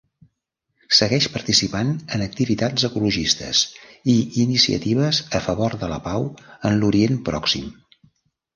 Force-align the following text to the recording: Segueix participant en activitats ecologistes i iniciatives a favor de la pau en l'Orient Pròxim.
Segueix 0.99 1.27
participant 1.33 1.91
en 2.17 2.23
activitats 2.27 2.87
ecologistes 2.89 3.61
i 4.15 4.17
iniciatives 4.47 5.21
a 5.41 5.45
favor 5.51 5.79
de 5.85 5.93
la 5.95 6.03
pau 6.11 6.29
en 6.71 6.81
l'Orient 6.83 7.25
Pròxim. 7.33 7.73